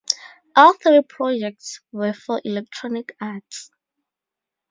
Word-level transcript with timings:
All 0.55 0.73
three 0.73 1.03
projects 1.07 1.79
were 1.91 2.13
for 2.13 2.41
Electronic 2.43 3.15
Arts. 3.21 3.69